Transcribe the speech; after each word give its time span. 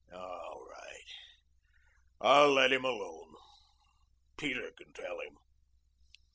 "All 0.11 0.65
right. 0.67 1.05
I'll 2.19 2.53
let 2.53 2.73
him 2.73 2.83
alone. 2.85 3.35
Peter 4.35 4.71
can 4.75 4.91
tell 4.93 5.19
him." 5.19 5.37